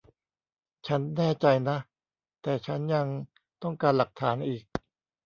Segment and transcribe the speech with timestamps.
[0.87, 1.77] ฉันแน่ใจนะ
[2.41, 3.07] แต่ฉันยัง
[3.63, 4.63] ต้องการหลักฐานอีก